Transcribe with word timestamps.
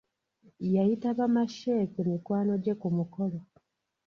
Yayita 0.75 1.07
ba 1.17 1.25
Ma-Sheikh 1.35 1.95
mikwano 2.09 2.53
gye 2.63 2.73
ku 2.81 2.87
mukolo. 2.97 3.37